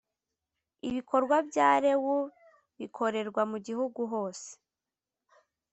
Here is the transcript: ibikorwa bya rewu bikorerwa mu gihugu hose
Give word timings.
ibikorwa 0.87 1.35
bya 1.49 1.69
rewu 1.83 2.17
bikorerwa 2.79 3.41
mu 3.51 3.57
gihugu 3.67 4.01
hose 4.13 4.49